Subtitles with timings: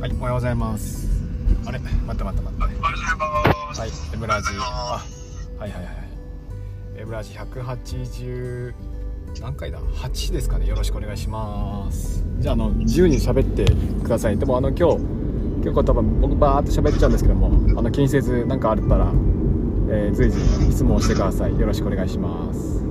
[0.00, 1.08] はい、おはようございます。
[1.66, 2.54] あれ、待って待って待って。
[2.56, 3.16] おはようござい
[3.68, 3.80] ます。
[3.80, 4.54] はい、エムラジ。
[4.56, 5.94] おはようございますあ、はいはいはい。
[6.98, 8.74] エムラジ180
[9.40, 10.66] 何回だ？8ですかね。
[10.68, 12.24] よろしくお願いします。
[12.38, 13.64] じゃああの自由に喋って
[14.04, 14.38] ください。
[14.38, 14.98] でもあの今日
[15.64, 19.12] 結構多分僕バーって喋っちゃうんですけども、あの気にせず何かあったら、
[19.90, 20.38] えー随時
[20.72, 21.58] 質問してください。
[21.58, 22.84] よろしくお願いします。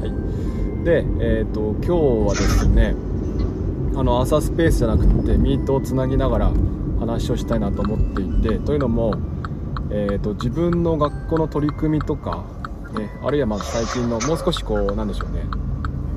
[0.00, 0.84] はい。
[0.84, 1.88] で、えっ、と今日
[2.28, 3.07] はですね。
[3.98, 6.52] あの朝スペースじゃなくてミートをつなぎながら
[7.00, 9.12] 話をしたいなと思っていてというのも、
[9.90, 12.44] えー、と自分の学校の取り組みとか、
[12.96, 15.42] ね、あるいはまあ最近のもう少しこうなんでしょうね、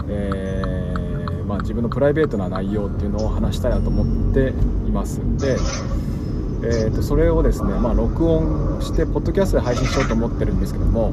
[0.10, 4.50] えーまあ、自分のプライベートな内容っていうのを話したいなと思って
[4.88, 5.18] います。
[5.40, 5.54] で、
[6.64, 11.10] えー、とそれをですね、まあ、録音してポッドキャストで配信しようと思ってるんですけども、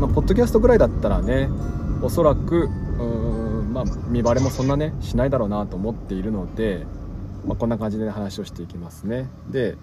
[0.00, 1.48] まあ、ポッドキャストぐらいだったらね
[2.02, 2.68] おそらく
[2.98, 3.41] うん
[3.72, 6.86] まあ、見バレもそんなねしないだろうなと思っているので、
[7.46, 9.28] まあ、こんな感じで、ね、話をしていきますね。
[9.50, 9.76] で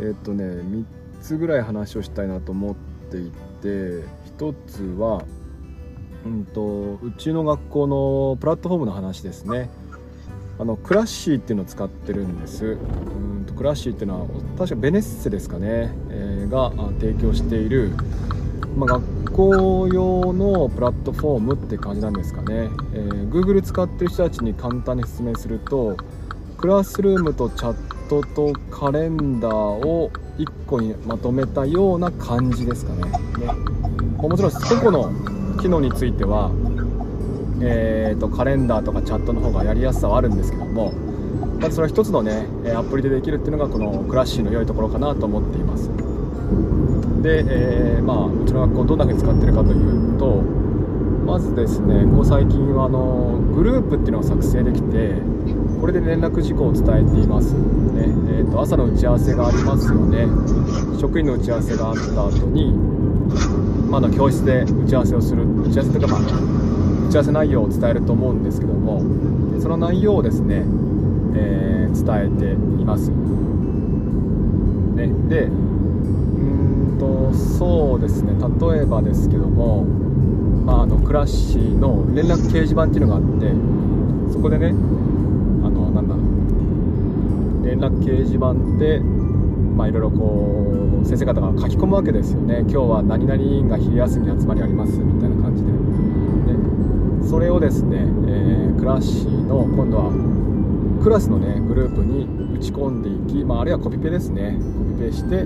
[0.00, 0.84] えーっとね3
[1.20, 2.74] つぐらい話をしたいなと思っ
[3.10, 3.30] てい
[3.62, 3.68] て
[4.38, 5.24] 1つは
[6.24, 9.70] うんとうちの学校のプラットフォームの話ですね。
[10.60, 12.66] あのクラッシーっていうのを使ってるんです。
[12.66, 12.74] う
[13.42, 14.26] んとクラッシーっていうのは
[14.58, 17.92] 確かベネッセですかね、えーが提供している、
[18.76, 25.96] まあ、学校用のプラットフォームって感じなんですかね、えー Google 使ってる人たちに簡単に説明すると
[26.56, 33.02] クラスルームとチャットとカレンダーを1個にまとめたような感じですかね。
[33.02, 33.52] ね。
[34.16, 36.50] もちろん個々の機能については、
[37.60, 40.92] えーとカレンダーとかチャットの方がやりやすさはあるんですけども
[41.60, 45.88] まずそれは一つのねえアプリでできるっていうのがこのクラッシーの良いところかなと思っています。
[47.22, 50.42] で、えーまあ、うちの学校どんな風に使ってるかというと
[51.26, 55.14] まずですねここ最近はあのグループっていうのが作成できて
[55.80, 57.60] これで連絡事項を伝えています、ね
[58.02, 60.26] えー、と朝の打ち合わせがありますよね。
[60.98, 62.72] 職員の打ち合わせがあった後に、
[63.88, 66.20] まあ、あの教室で打ち合わせをする打ち合わせというか、まあ、
[67.08, 69.02] 打ち合わせ内容を伝えると思うんですけども
[69.52, 70.64] でその内容をですね、
[71.36, 71.68] えー
[72.08, 73.10] 伝えています、
[74.96, 75.48] ね、で
[76.98, 78.32] とそうですね。
[78.60, 83.52] 例えばですけども、まあ、あのクラッシーの連絡掲示板っていうのがあって
[84.32, 84.72] そこでねあ
[85.70, 86.14] のなんだ
[87.68, 92.60] 連絡掲示板でまあいろいろこう先生方が書き込むわけですよね。
[92.60, 95.70] 今日は何々が昼休みに集まりありますみたいな感じで。
[95.72, 102.26] でそれをですね、えークラッシーの今度はクラスのねグループに
[102.56, 104.56] 打ち込んでいき、まあ、あるいはコピペですね。
[104.56, 105.44] コピペして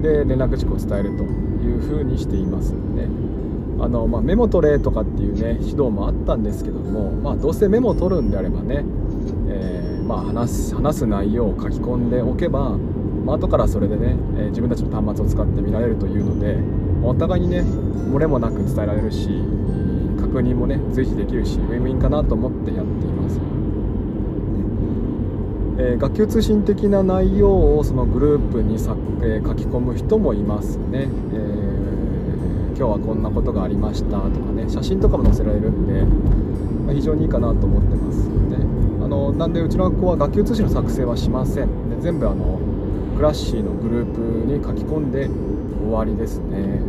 [0.00, 3.08] で連絡事項を伝えるというふうにしていますね。
[3.80, 8.84] あの、まあ、メモ取れとかっていうね指導もあったんですけども、まあ、どうせメモを取るんであればね、
[9.48, 12.76] えーまあ、話す話す内容を書き込んでおけば、
[13.24, 16.58] まあ後からそれでね、え自分たちの端末を使って見られるというので
[17.02, 19.28] お互いにね漏れもなく伝えられるし
[20.20, 23.09] 確認もね随時できるしウィンウィンかなと思ってやっています
[25.82, 31.70] え学級通信的な内容をそのグループにさ、え書き込む人もいますね、えー
[32.80, 36.02] 今日はこんなことがありましたとかね写真とかも載せられるんで、
[36.86, 38.56] まあ非常にいいかなと思ってますね。
[39.04, 41.90] あのなんでうちの学校は学級通信の作成はしません。
[41.90, 42.58] で全部あの
[43.18, 45.28] クラッシーのグループに書き込んで
[45.84, 46.80] 終わりですね。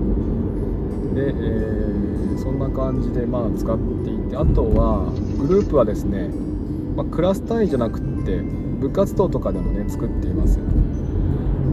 [1.13, 5.11] で、えーそんな感じでまあ使っていてあとは
[5.45, 6.29] グループはですね、
[6.95, 8.41] まあクラス単位じゃなくって
[8.81, 10.57] 部活動とかでもね作っています。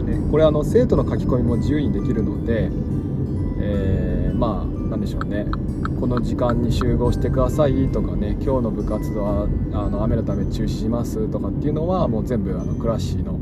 [0.04, 2.70] でこれあの生徒の書き込みも自由にできるので、
[3.60, 5.46] えーまあなんでしょうね。
[5.98, 13.40] この時間に集合してくださいとかね今日の部活動はあの雨のため中止しますとかっていうのはもう全部あのクラッシーの、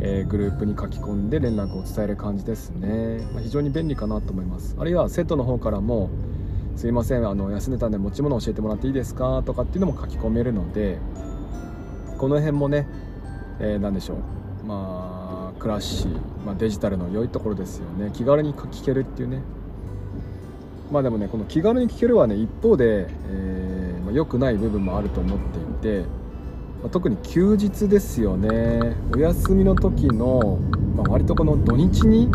[0.00, 4.76] えーグループに書き込んで連絡を伝える感じですね、まあ非常に便利かなと思います。
[4.78, 6.10] あるいは生徒の方からも
[6.76, 10.98] すいませんあの休んでたんで持ち物教えてもらっていいですかとかっていうのも書き込めるので
[12.18, 12.86] この辺もね、
[13.60, 14.16] えーなんでしょう。
[14.66, 16.10] まあクラッシー、
[16.44, 18.10] まあ、デジタルの良いところですよね。
[18.12, 19.40] 気軽に聞けるっていうね。
[20.90, 25.62] まあでもねこの気軽に聞けるはね一方で、えーまあ、良くない部分もあると思ってい
[26.02, 26.06] て、
[26.82, 28.96] まあ特に休日ですよね。
[29.14, 30.58] お休みの時の、
[30.96, 32.30] まあ、割とこの土日に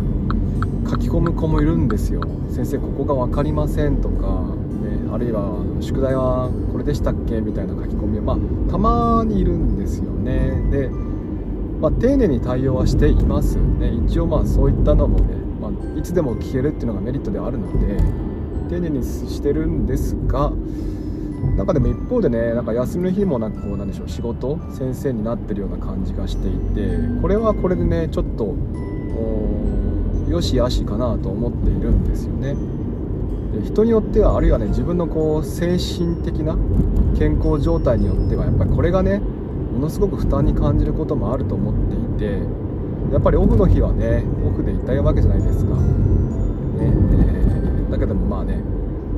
[0.89, 2.21] 書き込む子もいるんですよ。
[2.50, 4.52] 先生ここが分かりませんとか、
[5.13, 7.39] あるいは宿題はこれでしたっけ？
[7.39, 8.38] みたいな書き込みまあ
[8.71, 10.51] たまにいるんですよね。
[10.71, 13.94] で、まあ、丁寧に対応はしていますね。
[14.07, 17.98] 一応まあそういったのもね、まあ、いつでも聞けるっていうのがメリットではあるので
[18.69, 20.51] 丁寧にしてるんですが
[21.57, 28.56] なんかでも一方でねなんか休みの日もなんかこうなんでしょう仕事先生になってるような感じがしていてこれはこれでねちょっと
[30.27, 32.56] よしあしかなと思っているんですよね。
[33.61, 36.57] 人によってはあるいはね自分のこう精神的な
[37.17, 42.41] 健康状態によってはやっぱりこれがねものすごく負担に感じることもあると思っていて
[43.11, 45.81] やっぱりオフの日はねオフでいたいわけじゃないですか、ね
[46.79, 48.61] えー、だけどもまあね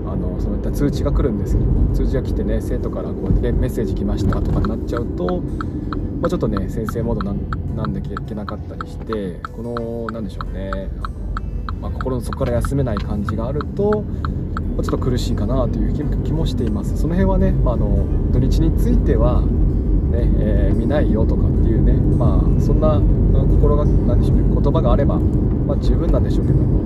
[0.05, 5.41] あのそういった通知が来るんですけども通知が来てね生徒からこうメッセージ来ましたとかになっちゃうと、
[6.21, 7.33] まあ、ちょっとね先生モード
[7.75, 10.89] なんでいけなかったりしてこの何でしょうね。
[11.03, 11.24] あの、
[11.81, 14.03] まあ、心の底から休めない感じがあると、
[14.77, 16.97] ちょっと苦しいかなという気もしています。
[16.97, 19.41] その辺はね、まあ、の土日については
[20.15, 23.01] ねえー、見ないよとかっていうねまあそんな
[23.33, 26.83] 心が何でしょうね言葉があれば、まあ、十分なんでしょうけども。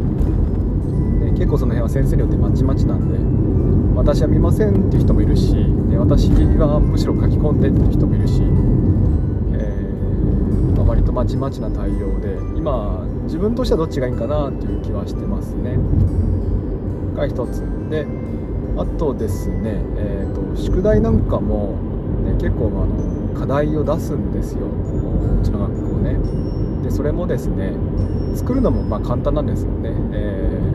[1.26, 3.18] ね結構その辺は先生によってまちまちなんで
[3.96, 8.42] 私は見ませんっていう人もいるし、ね、私はむしろ書き込んでっていう人もいるし、
[9.54, 15.78] え、ま、割とまちまちな対応で今自分としてはどっちがいいかなっていう気はしてますね。
[17.16, 17.62] が一つ。
[17.92, 18.08] で
[18.76, 21.78] あとですね、えーと、宿題なんかも、
[22.26, 24.66] ね、結構あの課題を出すんですよ。
[24.66, 26.18] うちの学校ね。
[26.82, 27.74] でそれもですね
[28.36, 30.70] 作るのもまあ簡単なんですよね、えー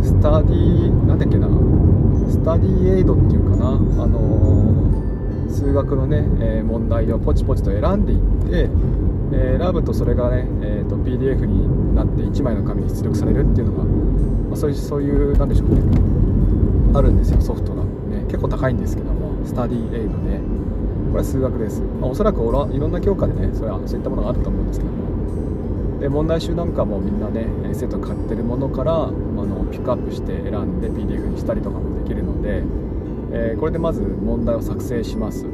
[0.00, 1.48] スタディなんだっけな。
[2.30, 3.66] スタディエイドっていうかな。
[3.70, 8.70] あのー、数学のね、えー、問題をポチポチと選んでいって、
[9.32, 15.82] えー、選ぶとそれがね、えーと、PDF になって1枚の紙に出力されるっていうのが、まあ、そういうそういうなんでしょうね。
[16.94, 20.40] あるんですよソフトが、ね、結構高いんですけどもスタディエイドで。
[21.08, 25.08] これは数学です、まあ、おそらくいろんな教科でねそれはそういったものがあると思うんですけども。
[26.00, 32.62] で問題集なんかもみんなね生徒買ってるものからあのピックアップして選んで PDF にしたりとかもできるので、
[33.32, 35.50] えー、これでまず問題を作成します、ね、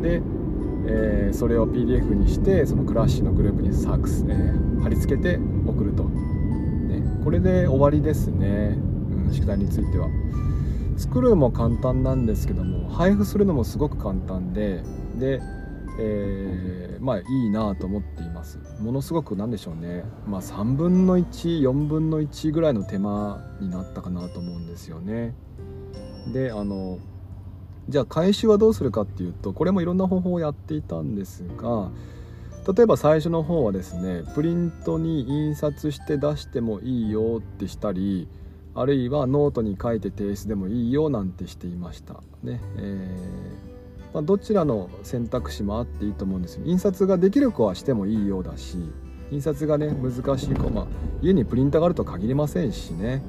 [0.00, 0.22] で、
[0.88, 8.76] えー、それを PDF にしてそのクラッシュのグループに作、えー、貼り付けて送ると、ね、これで終わりですね、
[9.26, 10.08] うん、宿題については。
[10.96, 14.82] 作るも簡単なんですけども配布するのもすごく簡単で
[15.18, 15.42] で
[15.98, 18.58] えー、まあいいなと思っています。
[18.80, 20.04] ものすごく何でしょうね。
[20.26, 25.34] まあ3分の14分の1ぐらいの手間になったかなと思うんですよね。
[26.32, 26.98] であの
[27.88, 31.90] じゃあ回収はどうするかっていうとこれもいろんな方法をやっていたんですが
[32.74, 38.28] 例えば最初の方はですねプリントに印刷して出してもいいよってしたり
[38.74, 42.14] あるいはノートに書いて提出でもいいよなんてしていました。
[42.42, 46.62] ね、えーまあ、どちらの選択肢もあっていいと思うんですよ。
[46.66, 48.76] 印刷ができる子はしてもいいようだし
[49.30, 50.86] 印刷がね難しい子、まあ、
[51.22, 53.22] 家にプリンターがあると限りませんしね、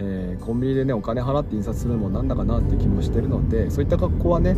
[0.00, 4.56] えー、コンビニでねお金払って印刷するのもなんだかなって気もしてるのでそういった学校はね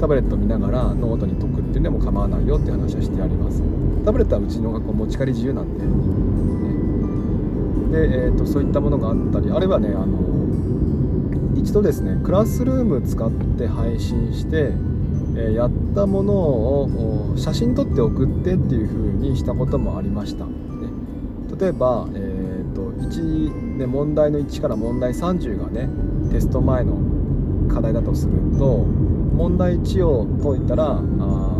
[0.00, 3.62] タブレット見ながらノートに解くっていうのも構わないよって話はしてあります。
[4.04, 5.84] タブレットはうちの学校持ち帰り自由なんで、
[7.98, 10.20] ね、で、えーと、そういったものがあったりあるいはねあの
[11.56, 14.70] 一度ですねクラスルーム使って配信して
[15.36, 18.98] えやったものを写真撮って送ってっていう風
[19.28, 20.52] にしたこともありました、ね、
[21.58, 22.25] 例えば、え
[22.76, 25.88] と、1、ね、問題の1から問題30がね
[26.30, 26.98] テスト前の
[27.72, 31.56] 課題だとすると問題1を解いたらあ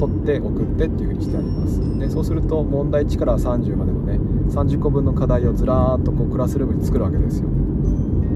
[0.00, 4.18] 取って送ってっていう風にしてあります、でそうすると問題1から30までのね
[4.50, 7.48] 30個分の課題をずらーっとこうクラスルームに作るわけですよ。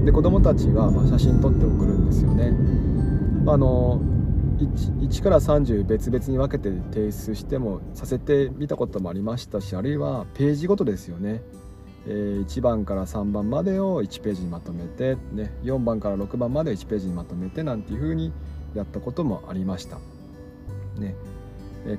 [0.05, 2.53] で子どもたちはま写真撮って送るんですよね。
[3.47, 3.99] あの
[4.57, 11.41] 1, 1から30別々に分けて提出してもさせてみたこともありましたしあるいはページごとですよね、
[12.07, 12.11] え、
[12.45, 18.31] 1番から3番までを1ページにまとめて、ね、4番から6番まで1ページにまとめてなんていう風に
[18.73, 19.97] やったこともありました。
[20.97, 21.15] ね。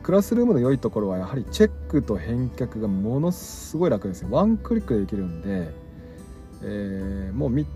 [0.02, 5.72] クラスルームの良いところはやはりチェックと返却がものすごい楽ですワンクリックでできるんで、
[6.62, 7.66] えー、もう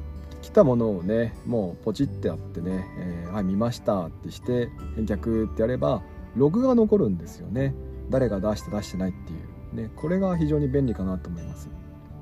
[0.43, 6.03] 来たものをねもうポチってあってね「えー、はい見ました」ってして返却ってやれば
[6.35, 7.75] ログが残るんですよね。
[8.09, 9.61] 誰が出して出してないっていう。
[9.73, 11.69] ねこれが非常に便利かなと思います、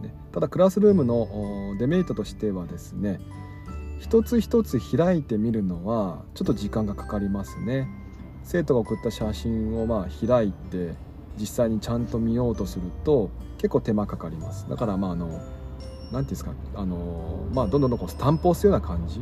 [0.02, 3.20] ね、ただクラスルームのデメリットとしてはですね
[3.98, 7.88] 一つ一つ開いてみるのはちょっと時間がかかりますね。
[8.44, 10.94] 生徒が送った写真をまあ開いて
[11.36, 14.68] 実際にちゃんと見ようとすると結構手間かかります。
[14.68, 19.20] だからまああの何ていうんですかあのまあどんどんどんこうスタンプを押すような感じ。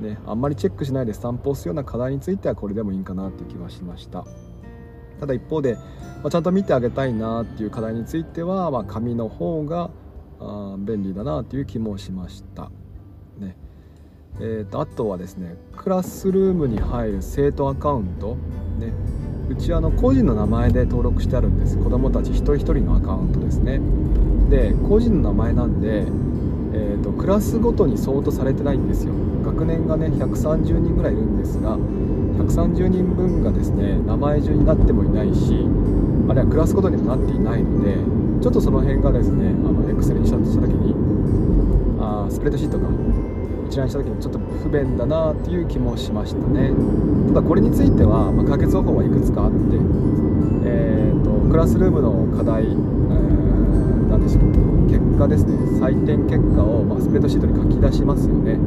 [0.00, 4.26] ねあんまりチェックしないでスタンプを押すような課題についてはこれでもいいかなっていう気はしました。
[5.20, 5.82] ただ一方で、ま
[6.24, 9.90] あ、ちゃんと見てあげたいなっていう課題については、まあ、紙の方が
[10.42, 12.70] あ便利だなという気もしました。
[13.38, 13.56] ね。
[14.40, 18.36] えーと、あとはですねクラスルームに入る生徒アカウント、
[18.78, 18.92] ね、
[19.50, 21.76] うちあの個人の名前で登録してあるんです。
[21.76, 23.80] 子どもたち一人一人のアカウントですね。
[24.48, 29.12] で個人の名前なんで、えーと、クラスごとに相当されてないんですよ。
[29.42, 35.66] 学年がね130人ぐらいいるんですが130人分がですね名前順になってもいないし
[36.28, 37.96] あるいはクラスごとにもなっていないので
[38.42, 40.94] ちょっとその辺がですねあの Excel にした時に
[42.00, 42.88] あスプレッドシートが
[43.68, 46.72] 一覧した時にちょっと不便だなっていう気もしましたね。
[47.28, 49.56] ただこれについては、まあ、解決方法はいくつかあって、
[50.66, 55.54] えーと、クラスルームの課題、えー、何でしょう結果ですね。
[55.78, 58.58] 採点結果を、まあ、スプレッドシートに書き出しますよね。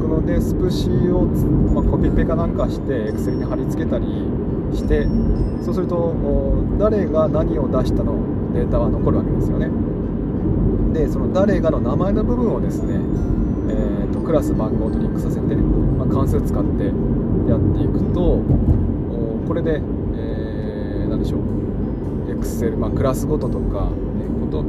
[0.00, 1.26] このでスプシーを、
[1.70, 4.06] まあ、コピペかなんかして Excel に貼り付けたり
[4.72, 5.06] して
[5.62, 6.14] そうすると
[6.78, 8.14] 誰が何を出したの
[8.52, 9.70] データは残るわけですよね。
[10.92, 12.94] でその誰がの名前の部分をですね、
[13.68, 16.84] えーと、クラス番号とリンクさせて、まあ、関数使って
[17.50, 18.40] やっていくと
[19.46, 21.40] これで、えー、何でしょう。
[22.28, 23.90] Excel、まあ、クラスごととか、ね、
[24.40, 24.62] こと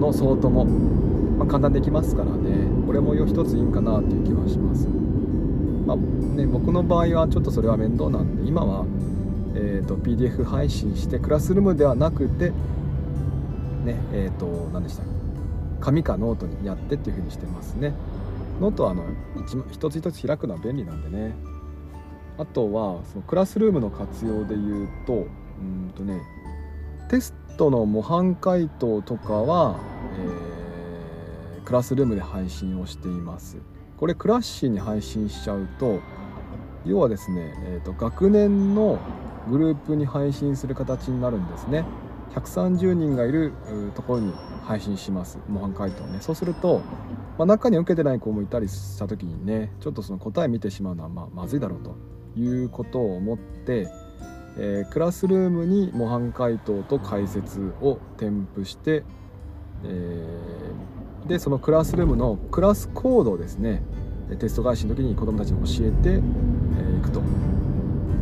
[0.00, 2.68] の相当も、まあ、簡単できますからね。
[2.86, 5.03] これも一ついいんかなっていう気はします。
[5.86, 8.86] まあね、僕の場合はちょっとそれは面倒なんで今は、
[9.54, 12.50] えーと、PDF 配信してクラスルームではなくて
[13.84, 15.02] ねえっ、ー、と何でした
[15.80, 17.92] 紙かノートにやってっていう風にしてますね。
[18.58, 19.04] ノートはあの
[19.70, 21.34] 一つ一つ開くのは便利なんでね。
[22.38, 25.16] あとはそのクラスルームの活用で言うとう
[25.62, 26.20] んとね
[27.08, 29.76] テストの模範解答とかは、
[30.18, 33.58] えー、クラスルームで配信をしています。
[33.98, 36.00] これクラッシーに配信しちゃうと
[36.84, 38.98] 要はですね、えーと、学年の
[39.48, 41.84] グループに配信する形になるんですね。
[42.34, 43.52] 130人がいる
[43.94, 44.32] ところに
[44.64, 45.38] 配信します。
[45.48, 46.18] 模範解答ね。
[46.20, 46.82] そうすると、
[47.38, 51.96] まあ、中に受けてない子もいたりした時にねちょっとその答え見てしまうのはまあまずいだろうと
[52.38, 53.88] いうことを思って、
[54.58, 59.04] えー、クラスルームに模範解答と解説を添付して、
[59.84, 63.82] えー、でそのクラスルームのクラスコードをですね
[64.38, 67.20] テスト返しの時に子どもたちに教えてい、えー、くと。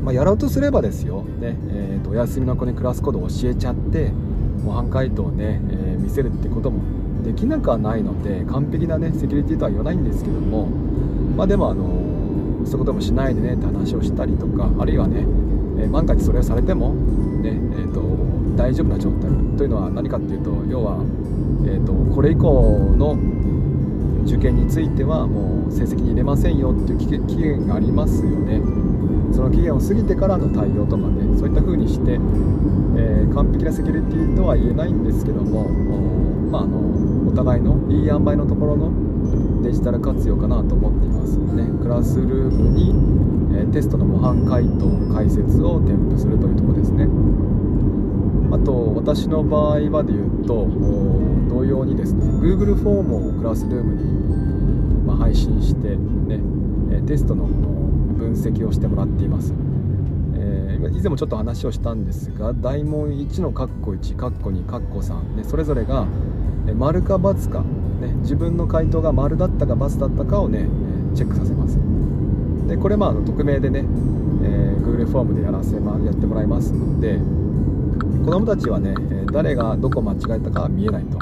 [0.03, 4.11] まあ、やろうとすればですよ、ねえーと、お休みの子にクラスコードを教えちゃって
[4.65, 6.83] 模範解答をね、えー、見せるってことも
[7.23, 10.67] できなくはないので完璧なねセキュリティとは言わないんですけども
[11.37, 11.85] まあでもあの、
[12.67, 16.95] そういうこともしないでねって話をしたりとかあるいはね、えー、万が一それをされても、
[18.57, 21.05] 大丈夫な状態というのは何かっていうと要は、
[21.67, 23.17] えーと、これ以降の
[24.25, 28.61] 受験についてはもう成績に入れませんよっていう期限がありますよね。
[29.33, 35.65] その期限を過ぎてからの対応とかねそういった風にして、えー、完璧なセキュリティとは言えないんですけども
[36.53, 41.65] まあ、あのお互いのいい塩梅のところのデジタル活用かなと思っていますね。
[41.81, 42.91] クラスルームに、
[43.57, 47.09] えー、テストの模範解答解説を添付するというとこですね。
[48.53, 50.69] あと私の場合はで言うと
[51.49, 56.39] 同様にですね Google フォームをクラスルームに、ま、配信してね
[57.07, 59.55] テストの分析をしてもらっています、
[60.35, 66.07] えー、以前もちょっと話をしたんですが大問1のカッコ1カッコ2カッコ3、ね、それぞれが
[66.77, 70.69] 丸か×か、ね、自分の回答が丸だったか×だったかをね
[71.15, 71.79] チェックさせます。
[72.69, 77.19] でこれまあ匿名でね、えー、Google フォームでやらせ、ま、やってもらいますので
[78.25, 78.95] 子どもたちはね
[79.33, 81.19] 誰がどこ間違えたか見えないと。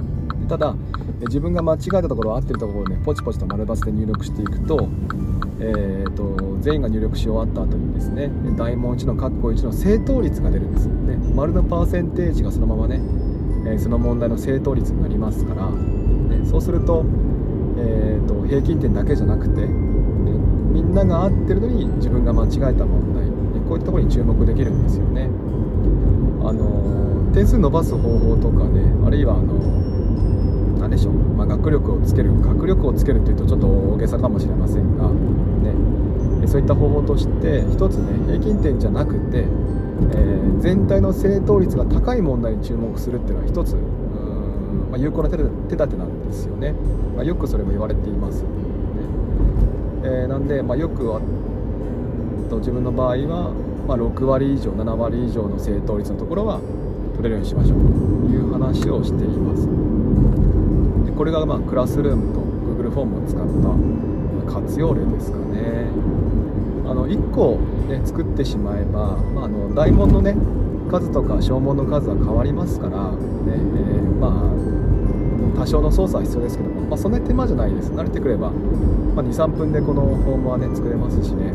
[0.48, 0.74] ただ
[1.22, 4.88] 自分が間違えたところ合ってるところをねポチポチと丸バツで入力していくと,、
[5.60, 10.88] えーと、全員が入力し終わった後にですね大問1の括弧1の正答率が出るんです。
[10.88, 13.00] よね丸のパーセンテージがそのままね、
[13.66, 17.04] え、その問題の正答率になりますから、ね、そうすると,、
[17.78, 19.68] えーと、平均点だけじゃなくて、ね、
[20.72, 23.30] みんなが合ってるのに自分が間違えた問題、ね、
[23.68, 25.28] こういったところに注目できるんですよね。
[26.50, 29.54] あの点数伸ばす方法とかねあるいはあの
[30.80, 43.76] 何でしょう、まあ、学力をつける学力をつけるっていうとちょっと大げさかもしれませんが、ね、そういった方法として一つね平均点じゃなくて、えー、全体の正答率が高い問題に注目するっていうのは一つ
[44.90, 45.50] まあ、有効な手立
[45.86, 46.74] てなんですよね、
[47.14, 48.48] まあ、よくそれも言われています、ね。
[50.02, 51.20] えー、なんで、まあ、よくは
[52.50, 53.54] と自分の場合は
[53.86, 56.60] まあ、6割以上7割以上の正答率のところは
[57.16, 57.84] 取れるようにしましょうと
[58.32, 59.66] いう話をしています。
[61.06, 65.86] でこれがまあクラスルームと Google フォームを使った活用例ですかね。
[66.86, 67.58] あの1個、
[67.88, 70.36] ね、作ってしまえば、まあ、あの大問のね
[70.90, 74.50] 数とか小問の数は変わりますから、ねえー、ま
[75.56, 77.90] あ多少の操作は必要ですけども、まあ、そんなに手間じゃないです。
[77.92, 81.52] 慣れてくれば、まあ、23分でこのフォームはね作れますしね。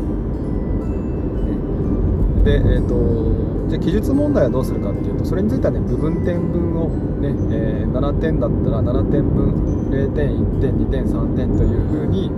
[2.46, 6.88] で、えーと、じゃ記述問題はどうするかっていうとそれについてはね部分点分を
[7.18, 12.30] ね、えー、7点だったら7点分0点1点2点3点というふうに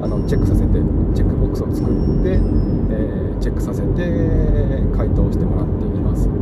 [0.00, 0.78] あのチェックさせて
[1.10, 3.98] チェックボックスを作って、えー、チェックさせて
[4.94, 6.38] 回答してもらっています、ね。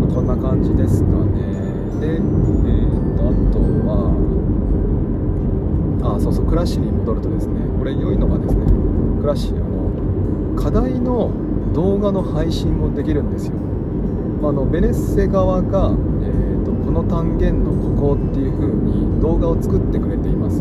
[0.00, 1.52] まあ、こんな感じですかね。
[2.00, 4.08] で、えーと、あとは
[6.16, 8.64] あそうそうクラッシュに戻るとですねこれ良いのがですね
[9.20, 9.65] クラッシュ
[10.56, 11.30] 課題の
[11.74, 13.52] 動画の配信もできるんですよ。
[14.42, 15.90] あのベネッセ側が、
[16.22, 20.60] えーと、この単元のここっていう風に動画を作ってくれています。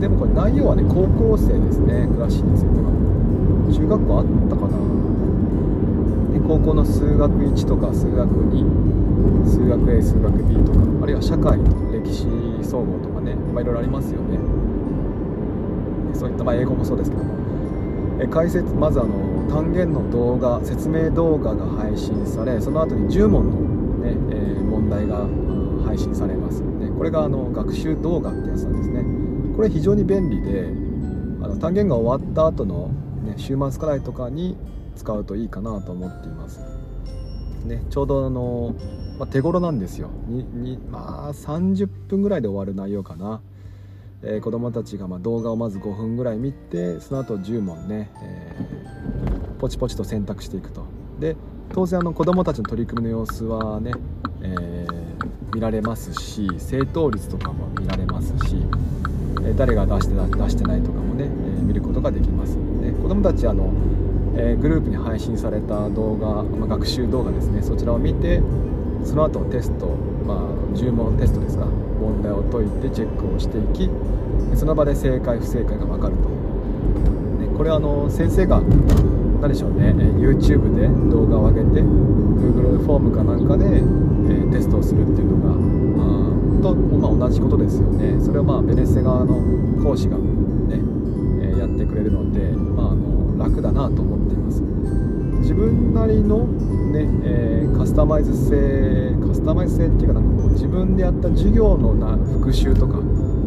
[0.00, 2.90] でもこれ内容はね高校生ですねクラッシについては。
[3.72, 4.78] 中学校あったかな。
[6.32, 8.90] で高校の数学1とか数学2
[9.46, 11.58] 数学 A 数学 B とかあるいは社会
[11.92, 12.26] 歴史
[12.62, 14.38] 総合とかね、まあ、いろいろありますよね
[16.14, 17.39] そういった、まあ、英語もそうですけども。
[18.20, 25.26] え解説まずあの単元の動画説明動画が配信されその後に10問のね、えー、問題が
[25.86, 26.60] 配信されます。
[26.60, 29.04] ねこれがあの学習動画ってやつなんですね。
[29.56, 30.68] これ非常に便利で
[31.42, 32.88] あの単元が終わった後の
[33.24, 34.56] ね週末課題とかに
[34.96, 36.60] 使うといいかなと思っています。
[37.64, 38.74] ね、ちょうどあの、
[39.18, 40.10] まあ、手頃なんですよ。
[40.26, 43.40] にに、まあ、30分ぐらいで終わる内容かな、
[44.22, 50.84] えー、子供たちがま動画をまず5分ぐらい見てその後10問ね、えー、ポチポチと選択していくと。
[51.18, 51.36] で
[51.72, 53.92] 当然あの子供たちの取り組みの様子はね、
[54.42, 58.66] えー、見られますし正答率とかも見られますし
[59.44, 62.56] え誰が出して出してないとかもね、え見ることができます。
[62.82, 63.72] で子どもたちあの、
[64.36, 68.40] えグループに配信された動画、まあ、学習動画ですねそちらを見て
[69.04, 69.86] その後テスト、
[70.26, 70.38] まあ、
[70.76, 71.66] 10問テストですか。
[72.00, 73.90] 問題を解いてチェックをしていき
[74.56, 76.28] その場で正解不正解が分かると、
[77.44, 83.80] ね、これはあの先生が何でしょうね YouTube で動画を上げて Google フォームかなんかで、え
[84.50, 88.22] テストをするっていうのがあと、まあ、同じことですよね。
[88.22, 89.40] それをまあベネッセ側の
[89.82, 90.24] 講師がね、
[91.40, 94.29] えー、やってくれるので、まあ、あの楽だなと思って
[95.40, 102.94] 自分なりのね、えー、カスタマイズ性カスタマイズ性っていうかなんかこう自分でやった授業のな復習とか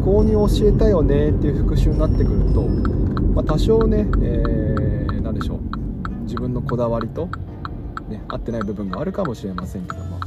[0.04, 5.60] こうに教えたよねっていう復習になってくると、まあ、多少ね、えー、何でしょう
[6.22, 7.28] 自分のこだわりと、
[8.08, 10.20] ね、合ってない部分があるかもしれませんけども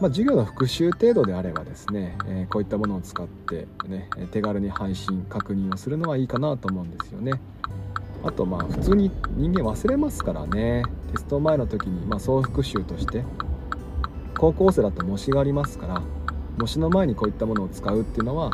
[0.00, 7.32] まあ、授業の復習程度であればですね、えー、こういったものを使って、ね、手軽に配信確認をするのはいいかなと思うんですよね。
[8.24, 10.82] あとまあ普通に人間忘れますからね。
[11.12, 13.24] テスト前の時にま総復習として
[14.36, 16.02] 高校生だと模試がありますから
[16.58, 18.50] 模試の前にこういったものを使うっていうのは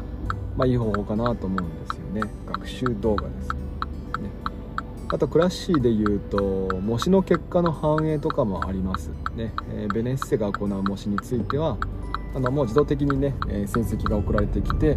[0.56, 2.30] まあいい方法かなと思うんですよね。
[2.46, 3.56] 学習動画ですね。
[5.12, 11.76] あとクラッシーでいうと模試の結果の反映とかもありますね、えー、ベネッセが行う模試については
[12.32, 14.96] あのもう自動的にね、え、成績が送られてきて、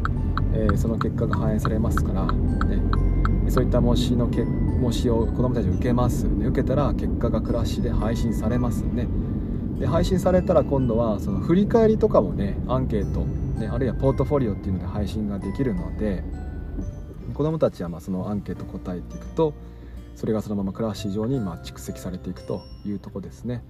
[0.53, 2.83] えー、その結果が反映されますから、ね、
[3.49, 4.45] そういった模試のけ
[4.83, 9.07] 模試を子どもたち受けます、ね、受けたら結果がクラッシュで配信されますね。
[9.79, 13.21] で配信されたら今度はその振り返りとかもねアンケート、
[13.59, 16.23] ね、あるいはポートフォリオっていうので配信ができるので
[17.33, 19.53] 子どもたちはまそのアンケート答えていくと
[20.15, 23.63] それがそのままクラッシュ上にま蓄積されていくというとこですね。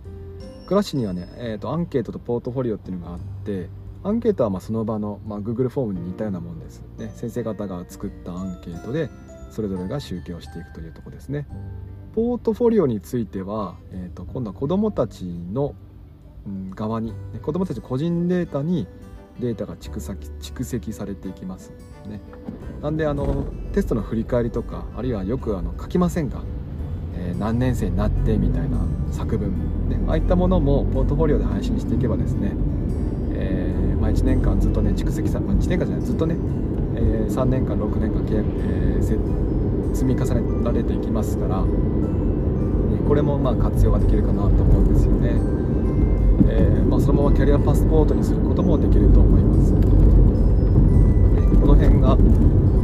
[0.68, 3.70] クラッシュにはね、えーと、アンケートとポートフォリオっていうのがあって
[4.04, 9.10] アンケートはまその場の、まあ、Google フォームに似たようなもんです、ね、先生方が作ったアンケートで
[9.54, 11.46] それぞれが集計をしていくというとこですね。
[12.16, 15.76] ポートフォリオについては、えーと、今度は子どもたちの、
[16.48, 18.88] うん、側に、子どもたち個人データに
[19.40, 21.72] データが蓄積蓄積されていきます
[22.08, 22.20] ね。
[22.82, 26.44] なんであのテストの振り返りとかあるいはよくあの書きませんか、
[27.16, 28.80] えー、何年生になってみたいな
[29.12, 32.52] 作文、ね、ああいったものもポートフォリオで配信していけばですね、
[33.34, 36.36] えー、まあ、1年間ずっとね蓄積さ、まあ、1年間じゃないずっとね、
[36.96, 39.04] えー、3年間6年間、えー、
[39.94, 41.68] 積み重ねられていきますから、ね、
[43.08, 45.40] これもまあ活用ができるかなと思うんですよね、
[46.50, 49.74] え、まあ、そのままキャリアパスポートにすることもできると思います、
[51.60, 52.18] この辺が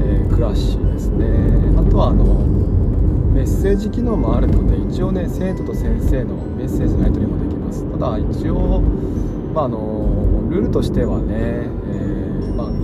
[0.02, 1.28] えー、クラッシーですね。
[1.78, 2.24] あとはあの
[3.34, 7.86] メッセージ機能もあるので一応ね生徒と先生のメッセージのやり取りもできます。
[7.92, 8.82] ただ一応、
[9.54, 11.68] まあ、あのルールとしてはね、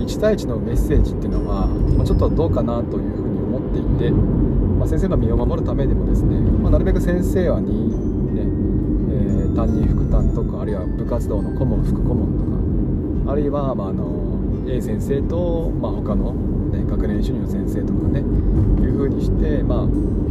[0.06, 7.90] 1対1のメッセージっていうのは、まあ、ちょっとどうかなというふうに思っていて、まあ、先生の身を守るためでもですね、まなるべく先生はに
[8.34, 14.26] ね、えー、担任副担とかあるいは部活動の顧問副顧問とかあるいは、まあ、あの
[14.68, 16.32] A 先生と、まあ、他の、
[16.70, 19.86] ね、学年主任の先生とかねいうふうにして、まあ、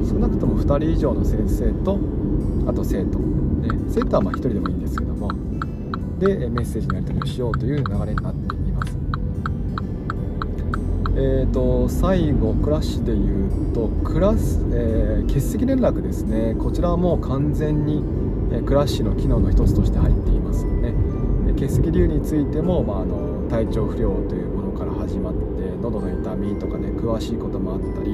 [0.07, 1.99] 少なくとも2人以上の先生と
[2.67, 5.29] あと生徒、ね、生徒はま1人でもいいんですけども
[6.19, 8.44] でメッセージのやり取りをしようという流れになって
[11.17, 16.55] えーと、最後クラッシュでいうとクラス、えー、欠席連絡ですね。
[16.55, 18.03] こちらはもう完全に、
[18.51, 20.93] えー、クラッシュの機能の一つとして入っていますね。
[21.53, 25.39] 欠席理由についても、まあ、あの体調不良というものから始まって
[25.81, 28.11] 喉の痛みとかね詳しいこともあったり、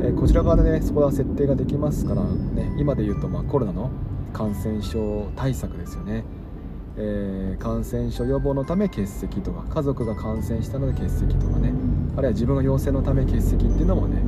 [0.00, 3.90] えー、こちら側でねそこは設定ができますから、ね、今で言うと、まあ、コロナの
[4.32, 6.24] 感染症対策ですよね。
[6.96, 11.72] えー、感染症予防のため欠席とか家族が感染したので欠席とかね。
[12.16, 14.20] あるいは自分が陽性のため欠席っていうのもね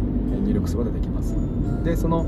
[0.45, 1.35] 入力することができます。
[1.85, 2.25] でその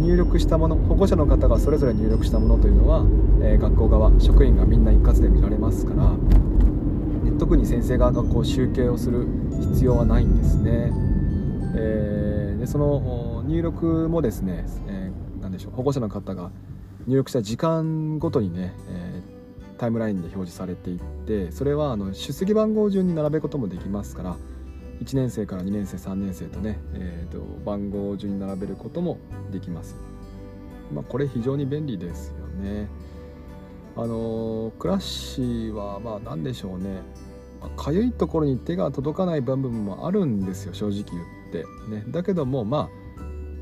[0.00, 3.04] 入力したもの保護者の方がそれぞれ入力したものというのは、
[3.42, 6.12] えー、学校側職員がみんな一括で見られますから
[7.38, 9.26] 特に先生側がこう集計をする
[9.72, 10.92] 必要はないんですね、
[11.74, 16.50] えー、でその入力もですね、えー、何でしょう保護者の方が
[17.06, 19.22] 入力した時間ごとにね、え
[19.80, 24.36] タイムラインで表示されていってそれはあの出席番号順に並べることもできますから
[25.02, 29.18] 1年生から2年生3年生とね、えーと、番号順に並べることも
[29.50, 29.96] できます。
[30.92, 32.88] まあ、これ非常に便利ですよね。
[33.96, 37.02] あのクラッシーはまあ何でしょうね
[37.76, 41.04] かゆいところに手が届かない部分もあるんですよ正直言っ
[41.52, 41.64] て。
[41.90, 42.88] ね、だけどもま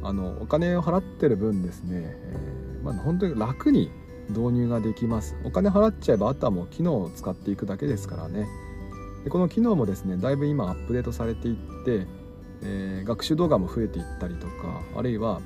[0.03, 3.91] ああのお金を払ってる分ですね、えー、まあ、本当に楽に
[4.29, 8.47] 導入ができますお金払っちゃえばあとはもう機能を使っていくだけですからね
[9.25, 12.07] でこの機能もですねだいぶ今アップデートされていって、
[12.63, 15.41] えー、学習動画も増えていったりとかあるいは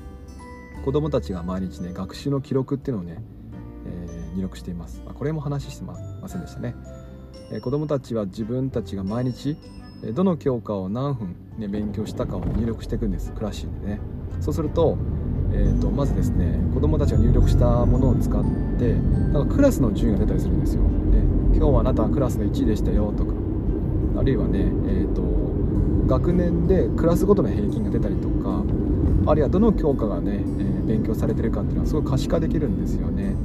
[0.85, 3.23] 子どもたちが毎日ね学習の記録っていうのをね、
[3.85, 5.95] えー、入力しています、ま、これも話してま
[6.27, 6.75] せんでしたね、
[7.51, 9.57] えー、子どもたちは自分たちが毎日
[10.13, 13.31] どの教科を何分、ね、勉強したかを入力していくんです。
[13.31, 13.99] クラシュでね。
[14.41, 14.97] そうすると
[15.53, 18.43] えーと、まずですね子どもたちが入力したものを使っ
[18.79, 18.93] て
[19.31, 20.81] なんかクラスの順位が出たりするんですよ。
[21.11, 21.19] で
[21.55, 23.32] 今日はあなたはクラスの1位でしたよとか
[24.23, 25.21] あるいはね、えーと、
[26.07, 28.63] 学年でクラスごとの平均が出たりとか
[29.29, 33.35] あるいはどの教科がね、えー、勉強されてるかっていうのはすごい可視化できるんですよね。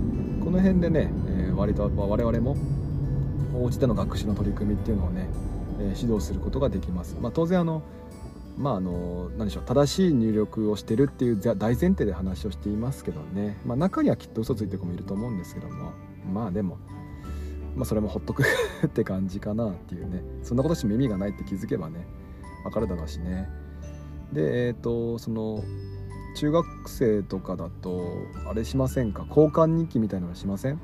[0.44, 2.56] この辺でね、えー、割と我々も
[3.54, 5.28] お家での学習の取り組みっていうのをね、
[5.80, 7.16] え、指導することができます。
[7.20, 7.82] まあ、当然あの
[8.56, 15.92] まああの何でしょう正しい入力をしてるっていう大前提で話をしていますけどね、まあ、中にはきっと嘘ついてる子もいると思うんですけども
[16.32, 16.78] まあでも、
[17.76, 18.42] まあ、それもほっとく
[18.86, 20.22] って感じかなっていうね。
[20.42, 22.06] そんなことしても意味がないって気づけばね
[22.64, 23.48] 分かるだろうしね。
[24.32, 25.62] でえっ、ー、とその
[26.36, 28.02] 中学生とかだと
[28.48, 29.24] あれしませんか？
[29.28, 30.80] 交換日記みたいなのしません？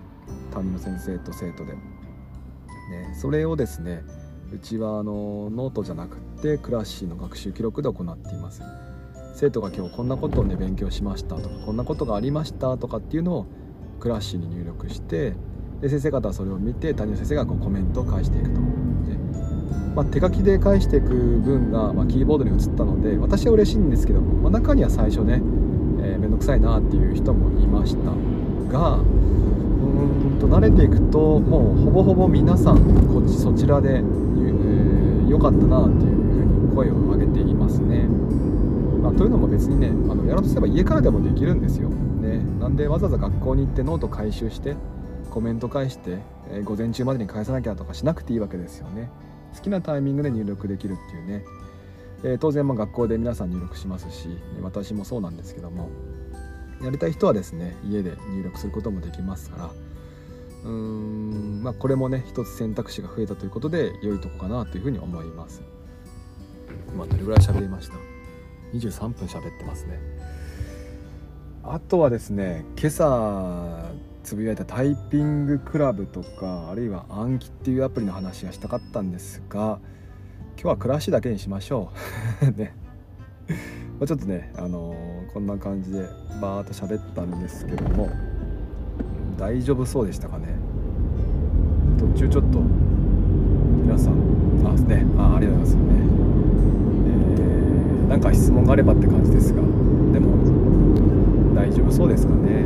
[0.52, 1.72] 担任の先生と生徒で。
[1.74, 4.04] ね、それをですね
[4.52, 8.62] うちはあのノートじゃなくってクラッシーの学習記録で行っています。
[9.34, 13.46] 生徒が今日こんなことをね勉強しましたとかこんなことがありましたとかっていうのを
[13.98, 15.34] クラッシーに入力して
[15.80, 18.60] で先生方はそれを見て担任の先生がこうコメントを返していくと、
[19.94, 28.04] まあ、手書きで返していく分が、まあ、キーボードに移ったので私は嬉しいんですけども、まあ、中には最初ね面倒、えー、くさいなっていう人もいました
[28.72, 34.02] がうんと慣れていくともうほぼほぼ皆さんこっちそちらで
[35.28, 38.06] 良かったなっていうふうに声を上げていますね。
[39.02, 41.88] まあ、というのも別にねあのやろうとすれば家からでもできるんですよ。
[41.88, 44.76] ね、なんでわざわざ学校に行ってノート回収して
[45.34, 46.18] コメント返して、
[46.48, 49.10] えー、午前中までに返さなきゃとかしなくていいわけですよね。
[49.56, 51.44] 好きなタイミングで入力できるっていうね、
[52.22, 54.28] えー、当然ま学校で皆さん入力しますし
[54.62, 55.90] 私もそうなんですけども。
[56.82, 59.70] やりたい人はですね家で入力することもできますから。
[60.64, 65.62] うーんまあこれもね一つ選択肢が増えたということで良いとこかなというふうに思います。
[66.94, 67.94] 今どれぐらい喋りました
[68.72, 69.98] ？23分喋ってますね。
[71.64, 73.90] あとはですね今朝
[74.24, 79.78] つぶやいたタイピングクラブとかあるいは暗記っていうアプリの話がしたかったんですが
[80.56, 81.90] 今日は暮らしだけにしましょ
[82.42, 82.46] う。
[82.58, 82.74] ね。
[84.06, 86.08] ちょっとね、あのー、こんな感じで
[86.40, 88.08] バーっと喋ったんですけども
[89.38, 90.46] 大丈夫そうでしたかね？
[91.98, 92.60] 途中ちょっと
[93.82, 94.14] 皆さん
[94.64, 95.06] あね。
[95.18, 95.76] あありがとうございます。
[95.76, 95.82] ね、
[97.08, 99.66] えー、なんか質問があればって感じですがで
[100.18, 102.64] も大丈夫そうですかね？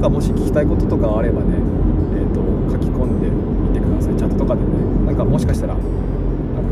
[0.00, 1.60] なんかもし聞きたいこととかあればね
[2.16, 2.40] え、ー、と
[2.72, 4.16] 書き込んでみてください。
[4.16, 4.68] チャットとかでね
[5.04, 5.84] なんかもしかしたらなん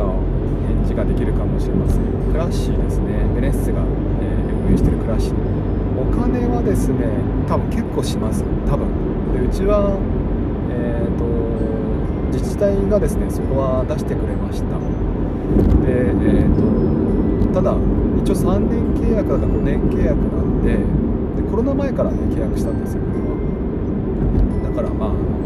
[0.00, 0.16] か
[0.64, 2.32] 返事ができるかもしれません。
[2.32, 3.28] クラッシーですね。
[3.34, 3.84] ベネッセが、
[4.24, 4.24] え、
[4.64, 5.34] 運営してるクラッシー。
[6.00, 7.04] お金はですね
[7.46, 8.42] 多分結構します。
[8.64, 8.88] 多分。
[9.36, 9.92] でうちは
[10.72, 11.28] えっ、ー、と
[12.32, 14.80] 自治体がですねそこは出してくれました。
[15.84, 16.56] でえっ、
[17.52, 17.76] とただ
[18.24, 20.80] 一応3年契約だから5年契約なんで
[21.38, 23.02] でコロナ前からね契約したんですよ。
[23.02, 25.38] これはだからまあ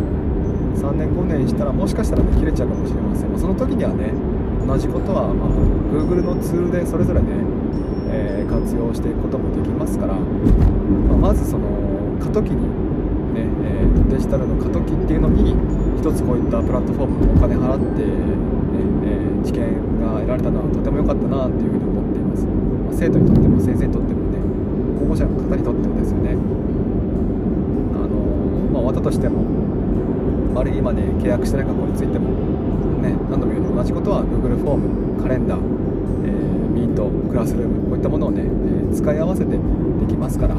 [0.81, 4.11] 3年5年したらもしかしたらね切れちゃうかもしれません、まあ、その時にはね
[4.67, 5.49] 同じことは、まあ、
[5.95, 7.29] Google のツールでそれぞれね、
[8.11, 11.69] えー、活用していくこともできますから、まあ、まずその
[12.19, 12.67] 過渡期に
[13.35, 15.55] ね、えー、デジタルの過渡期っていうのに
[16.01, 18.11] 一つこういったプラットフォームお金払って、ね
[19.07, 24.22] えー、知見が得られたのはとても良かったなっていうふうに思っています、まあ、生徒にとっても先生にとっても
[25.03, 26.31] ね保護者の方にとってもですよね。
[26.31, 28.15] あの
[28.73, 29.45] まあ、終わったとしても
[30.59, 32.31] あるいは今ね契約してない学校についても
[33.03, 35.61] ね何度も言うように同じことは Google フォームカレンダー、
[36.25, 36.33] えー、
[36.71, 39.59] ミートクラスルームこういったものをね、えー、使い合わせてで
[40.09, 40.55] きますから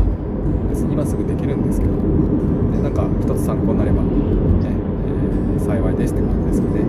[0.69, 4.09] 別に今すぐできるんですけど、ね、なんか一つ参考になれば、ね
[4.65, 6.81] えー、幸いですって感じですかね。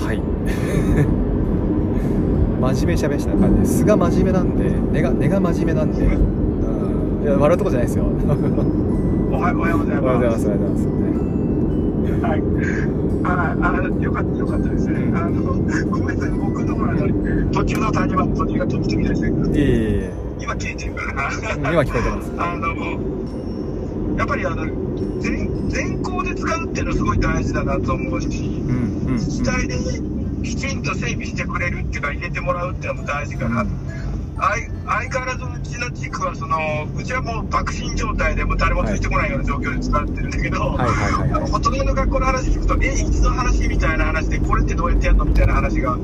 [0.00, 0.12] は
[1.16, 1.19] い。
[2.60, 8.04] 真面目しゃべした感じで素が真面目なんで根が根が真面目なんで、うん、いや笑うとこじゃないですよ
[9.30, 9.70] おはようございます。
[9.70, 10.04] おはようございます。
[10.04, 10.86] おはようございます。
[12.20, 12.42] はい。
[13.22, 14.96] あ、あ、よかった、よかったですね。
[15.14, 15.42] あの、
[15.88, 19.58] ごめんなさい、僕のあの途中の谷間、途中が途中みたいですね。
[19.58, 20.12] いえいえ。
[20.40, 21.72] 今聞いてるからな。
[21.72, 22.32] 今聞こえてます。
[22.38, 24.66] あの、やっぱりあの、
[25.20, 29.76] 全全校で使うっていうのすごい大事だなと思うし、うんうん、自治体で
[30.42, 33.62] きちんと整備してくれるっていうか入れてもらうっていうのも大事かな。
[33.62, 36.56] うん相変わらずうちの地区はその
[36.96, 40.78] うちはもう爆心状態でも誰もついてこないような状況で使ってるんだけど、
[41.50, 45.98] ほとんどの学校の話聞くとえいつの話みたいな話でこれってどうやってやるのみたいな話が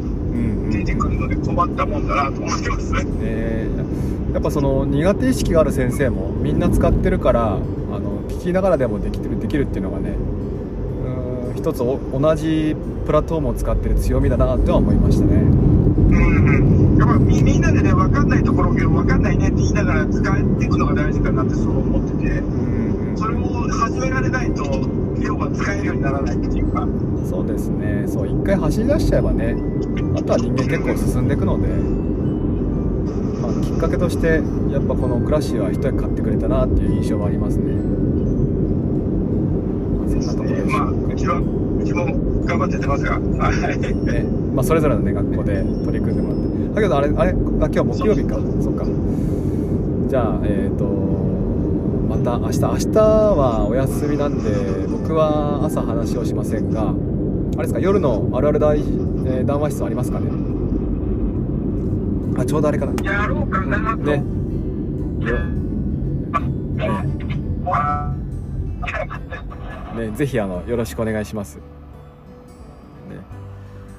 [0.70, 10.45] 出てくるので困ったもんだなと思ってます、えー、やっぱその苦手意識がある先生もみんな使ってるからあの聞きながらでもできてるできるっていうのがねうん
[11.56, 15.34] 一つ同じプラットフォームを使ってる強みだなとは思いましたね。
[15.34, 20.24] うんやっぱみみんなでね分かんないところを分かんないねって言いながら使っ
[20.58, 22.42] ていくのが大事かなってそう思ってて、
[23.16, 24.64] それを始められないと
[25.20, 26.86] 要は使えるようにならないっていうか。
[27.28, 28.04] そうですね。
[28.06, 29.56] そう一回走り出しちゃえばね
[30.16, 31.68] あとは人間結構進んでいくので、
[33.42, 34.26] まあ、きっかけとして
[34.72, 37.74] やっぱこのクラッシュは一役買ってくれたなっていう印象はありますね、
[39.98, 40.56] まあ、そんなところ
[41.26, 42.06] ちはうちも
[42.46, 43.18] 頑張っててますが、は
[43.72, 43.78] い。
[43.78, 46.46] ねまあ、それぞれの、ね、学校で取り組んでもらって。
[46.76, 48.36] だけどあれあれあ今日木曜日か。
[48.62, 48.86] そっか。
[50.08, 50.84] じゃあえっ、ー、と
[52.08, 54.50] また明日明日はお休みなんで
[54.86, 56.92] 僕は朝話をしませんがあ
[57.56, 60.30] れですか夜のあるある大、えー、談話室ありますかね？
[62.38, 62.92] あちょうどあれかな。
[63.02, 64.18] やろうかなね。
[64.18, 64.24] ね、
[69.96, 71.56] ねぜひあのよろしくお願いします。
[71.56, 71.62] ね。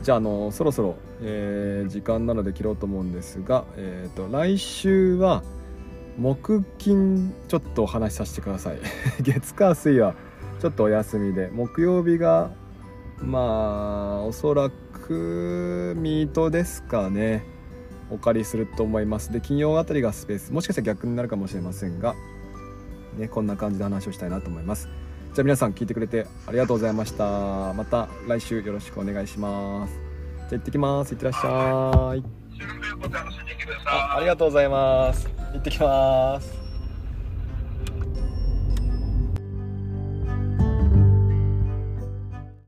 [0.02, 5.44] じゃあのそろそろ、えー、時間なので切ろうと思うんですが、えーと、来週は
[6.18, 8.80] 木金ちょっとお話しさせてください。
[9.22, 10.16] 月火水は
[10.60, 12.52] ちょっとお休みで木曜日が
[13.22, 17.44] まあおそらくミートですかね。
[18.10, 19.34] お借りすると思います。
[19.34, 20.54] で金曜あたりがスペース。
[20.54, 22.16] もしかしたら逆になるかもしれませんが
[23.18, 24.90] ねこんな感じで話をしたいなと思います。
[25.38, 27.72] じゃあ皆さん聞いてくれてありがとうございました。
[27.74, 29.94] また来週よろしくお願いします。
[29.94, 31.14] じゃあ行ってきます。
[31.14, 32.24] いってらっしゃい。
[33.86, 35.30] あありがとうございます。
[35.54, 36.67] 行ってきます